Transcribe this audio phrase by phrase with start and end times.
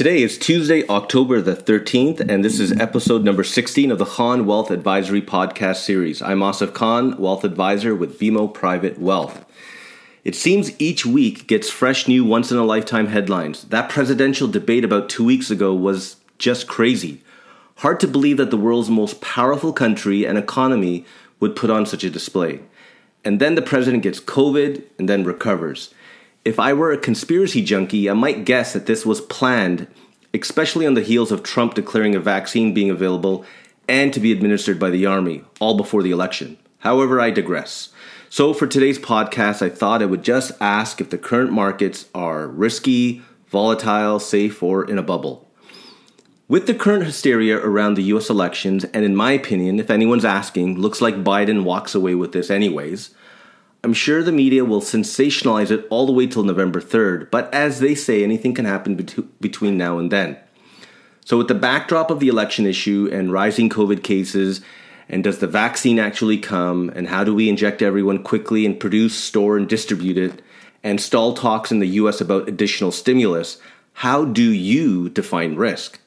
[0.00, 4.46] Today is Tuesday, October the 13th, and this is episode number 16 of the Khan
[4.46, 6.22] Wealth Advisory Podcast Series.
[6.22, 9.44] I'm Asif Khan, Wealth Advisor with BMO Private Wealth.
[10.24, 13.64] It seems each week gets fresh new once in a lifetime headlines.
[13.64, 17.20] That presidential debate about two weeks ago was just crazy.
[17.76, 21.04] Hard to believe that the world's most powerful country and economy
[21.40, 22.60] would put on such a display.
[23.22, 25.92] And then the president gets COVID and then recovers.
[26.42, 29.86] If I were a conspiracy junkie, I might guess that this was planned,
[30.32, 33.44] especially on the heels of Trump declaring a vaccine being available
[33.86, 36.56] and to be administered by the Army, all before the election.
[36.78, 37.90] However, I digress.
[38.30, 42.48] So, for today's podcast, I thought I would just ask if the current markets are
[42.48, 45.46] risky, volatile, safe, or in a bubble.
[46.48, 50.80] With the current hysteria around the US elections, and in my opinion, if anyone's asking,
[50.80, 53.10] looks like Biden walks away with this anyways,
[53.82, 57.80] I'm sure the media will sensationalize it all the way till November 3rd, but as
[57.80, 60.36] they say, anything can happen bet- between now and then.
[61.24, 64.60] So, with the backdrop of the election issue and rising COVID cases,
[65.08, 69.14] and does the vaccine actually come, and how do we inject everyone quickly and produce,
[69.14, 70.42] store, and distribute it,
[70.82, 73.58] and stall talks in the US about additional stimulus,
[73.94, 75.98] how do you define risk?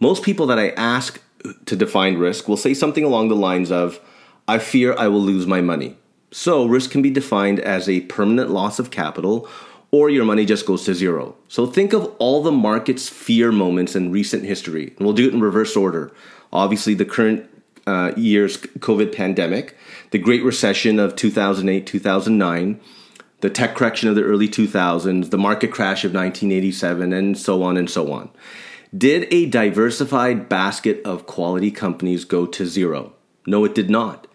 [0.00, 1.20] Most people that I ask
[1.66, 4.00] to define risk will say something along the lines of,
[4.48, 5.96] I fear I will lose my money.
[6.32, 9.48] So, risk can be defined as a permanent loss of capital
[9.90, 11.36] or your money just goes to zero.
[11.48, 14.94] So, think of all the market's fear moments in recent history.
[14.96, 16.10] And we'll do it in reverse order.
[16.52, 17.48] Obviously, the current
[17.86, 19.76] uh, year's COVID pandemic,
[20.10, 22.80] the Great Recession of 2008 2009,
[23.40, 27.76] the tech correction of the early 2000s, the market crash of 1987, and so on
[27.76, 28.30] and so on.
[28.96, 33.14] Did a diversified basket of quality companies go to zero?
[33.46, 34.26] No, it did not.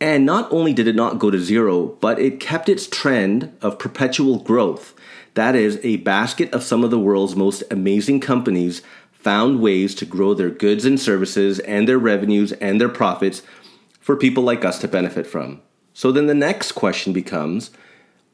[0.00, 3.78] And not only did it not go to zero, but it kept its trend of
[3.78, 4.94] perpetual growth.
[5.34, 10.04] That is, a basket of some of the world's most amazing companies found ways to
[10.04, 13.42] grow their goods and services and their revenues and their profits
[13.98, 15.62] for people like us to benefit from.
[15.94, 17.70] So then the next question becomes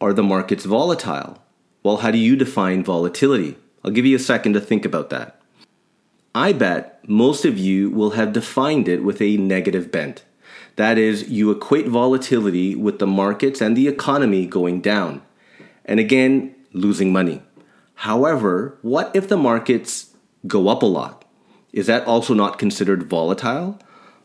[0.00, 1.42] Are the markets volatile?
[1.82, 3.56] Well, how do you define volatility?
[3.84, 5.40] I'll give you a second to think about that.
[6.34, 10.24] I bet most of you will have defined it with a negative bent.
[10.80, 15.20] That is, you equate volatility with the markets and the economy going down,
[15.84, 17.42] and again, losing money.
[17.96, 20.14] However, what if the markets
[20.46, 21.26] go up a lot?
[21.74, 23.78] Is that also not considered volatile?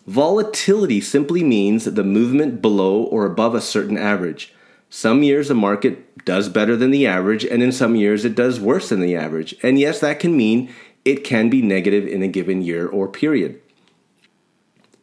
[0.08, 4.54] Volatility simply means the movement below or above a certain average.
[4.90, 8.62] Some years the market does better than the average, and in some years it does
[8.62, 9.56] worse than the average.
[9.62, 10.74] And yes, that can mean
[11.04, 13.62] it can be negative in a given year or period.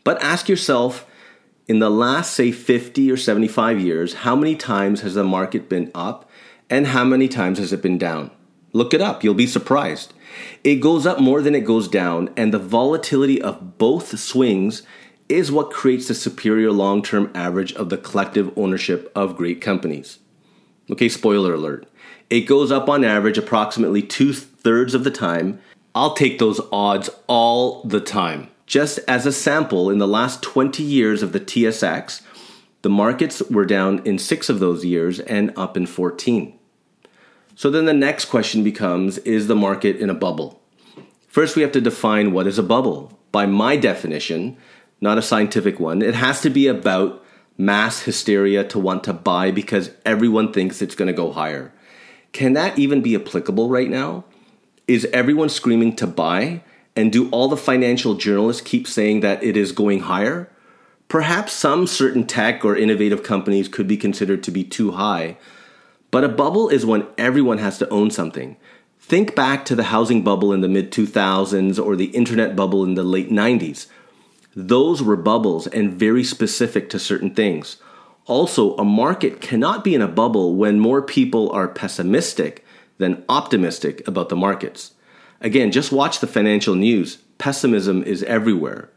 [0.03, 1.07] But ask yourself
[1.69, 5.91] in the last, say, 50 or 75 years, how many times has the market been
[5.95, 6.29] up
[6.69, 8.31] and how many times has it been down?
[8.73, 10.13] Look it up, you'll be surprised.
[10.65, 14.83] It goes up more than it goes down, and the volatility of both swings
[15.29, 20.19] is what creates the superior long term average of the collective ownership of great companies.
[20.91, 21.87] Okay, spoiler alert.
[22.31, 25.61] It goes up on average approximately two thirds of the time.
[25.95, 28.49] I'll take those odds all the time.
[28.67, 32.23] Just as a sample, in the last 20 years of the TSX,
[32.83, 36.59] the markets were down in six of those years and up in 14.
[37.55, 40.61] So then the next question becomes Is the market in a bubble?
[41.29, 43.19] First, we have to define what is a bubble.
[43.31, 44.57] By my definition,
[45.01, 47.25] not a scientific one, it has to be about
[47.57, 51.73] mass hysteria to want to buy because everyone thinks it's going to go higher.
[52.33, 54.25] Can that even be applicable right now?
[54.89, 56.63] Is everyone screaming to buy
[56.95, 60.51] and do all the financial journalists keep saying that it is going higher?
[61.09, 65.37] Perhaps some certain tech or innovative companies could be considered to be too high,
[66.11, 68.57] but a bubble is when everyone has to own something.
[69.01, 72.95] Think back to the housing bubble in the mid 2000s or the internet bubble in
[72.95, 73.89] the late 90s.
[74.55, 77.77] Those were bubbles and very specific to certain things.
[78.27, 82.65] Also, a market cannot be in a bubble when more people are pessimistic
[82.99, 84.93] than optimistic about the markets.
[85.43, 87.17] Again, just watch the financial news.
[87.39, 88.89] Pessimism is everywhere.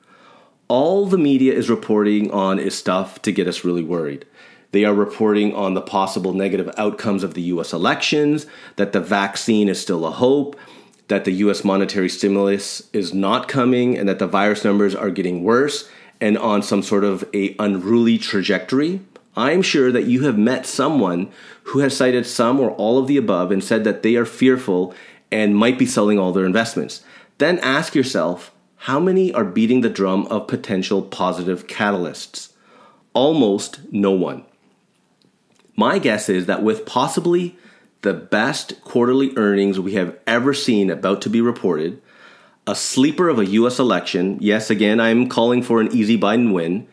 [0.68, 4.26] All the media is reporting on is stuff to get us really worried.
[4.72, 8.46] They are reporting on the possible negative outcomes of the US elections,
[8.76, 10.56] that the vaccine is still a hope,
[11.08, 15.44] that the US monetary stimulus is not coming, and that the virus numbers are getting
[15.44, 15.90] worse
[16.22, 19.02] and on some sort of a unruly trajectory.
[19.36, 21.32] I'm sure that you have met someone
[21.64, 24.94] who has cited some or all of the above and said that they are fearful
[25.32, 27.04] and might be selling all their investments.
[27.38, 32.52] Then ask yourself how many are beating the drum of potential positive catalysts?
[33.14, 34.46] Almost no one.
[35.76, 37.58] My guess is that with possibly
[38.02, 42.02] the best quarterly earnings we have ever seen about to be reported,
[42.68, 44.38] a sleeper of a US election.
[44.40, 46.88] Yes, again, I'm calling for an easy Biden win,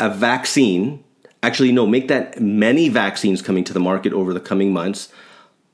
[0.00, 1.04] a vaccine.
[1.42, 5.12] Actually, no, make that many vaccines coming to the market over the coming months,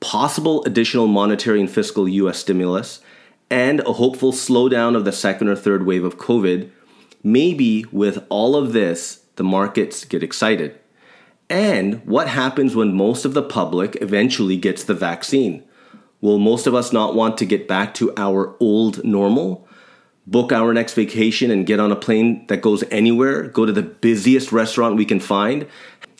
[0.03, 2.99] possible additional monetary and fiscal US stimulus,
[3.49, 6.69] and a hopeful slowdown of the second or third wave of COVID.
[7.23, 10.77] Maybe with all of this, the markets get excited.
[11.49, 15.63] And what happens when most of the public eventually gets the vaccine?
[16.19, 19.67] Will most of us not want to get back to our old normal?
[20.27, 23.83] Book our next vacation and get on a plane that goes anywhere, go to the
[23.83, 25.67] busiest restaurant we can find,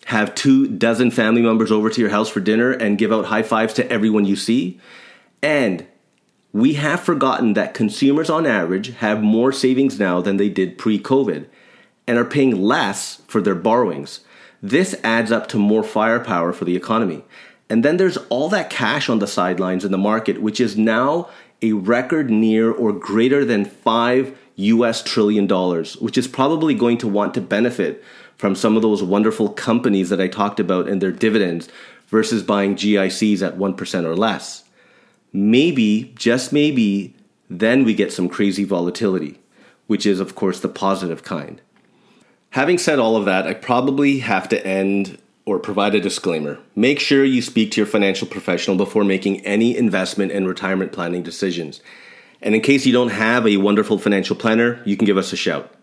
[0.05, 3.43] have two dozen family members over to your house for dinner and give out high
[3.43, 4.79] fives to everyone you see.
[5.41, 5.85] And
[6.51, 10.99] we have forgotten that consumers on average have more savings now than they did pre
[10.99, 11.47] COVID
[12.07, 14.21] and are paying less for their borrowings.
[14.61, 17.23] This adds up to more firepower for the economy.
[17.69, 21.29] And then there's all that cash on the sidelines in the market, which is now
[21.61, 27.07] a record near or greater than 5 US trillion dollars, which is probably going to
[27.07, 28.03] want to benefit
[28.37, 31.69] from some of those wonderful companies that I talked about and their dividends
[32.07, 34.63] versus buying GICs at 1% or less.
[35.31, 37.15] Maybe, just maybe,
[37.49, 39.39] then we get some crazy volatility,
[39.87, 41.61] which is, of course, the positive kind.
[42.51, 46.59] Having said all of that, I probably have to end or provide a disclaimer.
[46.75, 51.23] Make sure you speak to your financial professional before making any investment and retirement planning
[51.23, 51.81] decisions.
[52.41, 55.35] And in case you don't have a wonderful financial planner, you can give us a
[55.35, 55.73] shout.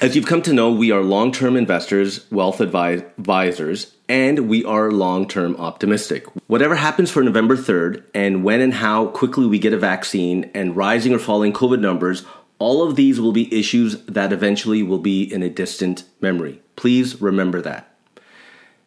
[0.00, 4.90] As you've come to know, we are long term investors, wealth advisors, and we are
[4.90, 6.26] long term optimistic.
[6.46, 10.76] Whatever happens for November 3rd, and when and how quickly we get a vaccine, and
[10.76, 12.24] rising or falling COVID numbers,
[12.58, 16.60] all of these will be issues that eventually will be in a distant memory.
[16.74, 17.94] Please remember that.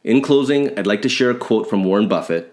[0.04, 2.52] In closing, I'd like to share a quote from Warren Buffett.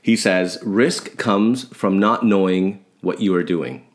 [0.00, 3.86] He says, Risk comes from not knowing what you are doing.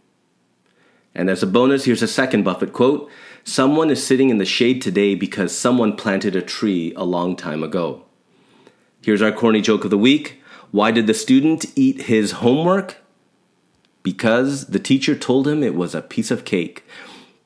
[1.16, 3.10] And as a bonus, here's a second Buffett quote
[3.44, 7.64] Someone is sitting in the shade today because someone planted a tree a long time
[7.64, 8.06] ago.
[9.02, 10.42] Here's our corny joke of the week
[10.72, 12.98] Why did the student eat his homework?
[14.04, 16.86] Because the teacher told him it was a piece of cake.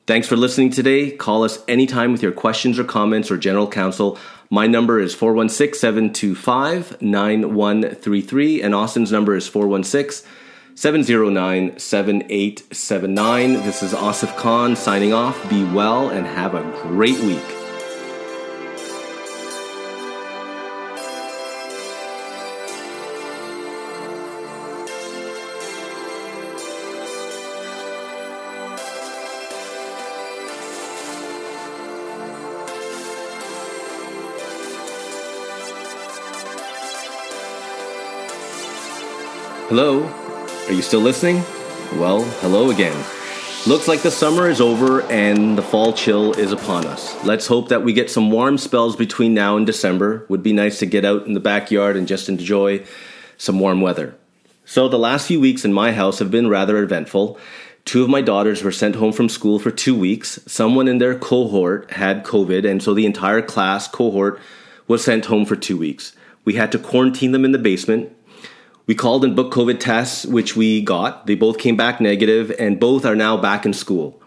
[0.06, 1.10] Thanks for listening today.
[1.10, 4.18] Call us anytime with your questions or comments or general counsel.
[4.50, 10.28] My number is 416 725 9133, and Austin's number is 416
[10.76, 13.52] 709 7879.
[13.62, 15.48] This is Asif Khan signing off.
[15.48, 17.38] Be well and have a great week.
[39.68, 40.33] Hello?
[40.66, 41.42] Are you still listening?
[42.00, 42.96] Well, hello again.
[43.66, 47.22] Looks like the summer is over and the fall chill is upon us.
[47.22, 50.24] Let's hope that we get some warm spells between now and December.
[50.30, 52.82] Would be nice to get out in the backyard and just enjoy
[53.36, 54.14] some warm weather.
[54.64, 57.38] So, the last few weeks in my house have been rather eventful.
[57.84, 60.40] Two of my daughters were sent home from school for two weeks.
[60.46, 64.40] Someone in their cohort had COVID, and so the entire class cohort
[64.88, 66.16] was sent home for two weeks.
[66.46, 68.16] We had to quarantine them in the basement
[68.86, 71.26] we called and booked COVID tests, which we got.
[71.26, 74.20] They both came back negative, and both are now back in school.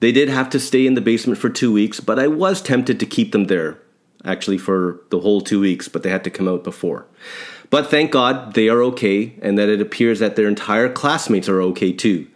[0.00, 3.00] They did have to stay in the basement for two weeks, but I was tempted
[3.00, 3.78] to keep them there,
[4.24, 7.06] actually, for the whole two weeks, but they had to come out before.
[7.70, 11.60] But thank God they are okay, and that it appears that their entire classmates are
[11.62, 12.28] okay too.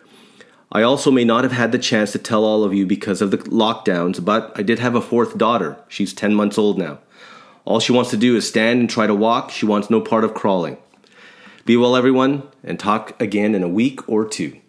[0.72, 3.30] I also may not have had the chance to tell all of you because of
[3.30, 5.76] the lockdowns, but I did have a fourth daughter.
[5.88, 6.98] She's 10 months old now.
[7.64, 9.50] All she wants to do is stand and try to walk.
[9.50, 10.78] She wants no part of crawling.
[11.66, 14.60] Be well, everyone, and talk again in a week or two.